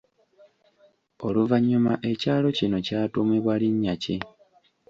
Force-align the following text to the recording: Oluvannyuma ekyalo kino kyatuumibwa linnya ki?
Oluvannyuma 1.27 1.93
ekyalo 2.11 2.47
kino 2.57 2.77
kyatuumibwa 2.85 3.53
linnya 3.61 3.95
ki? 4.03 4.15